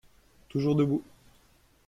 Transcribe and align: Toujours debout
Toujours 0.49 0.73
debout 0.75 1.03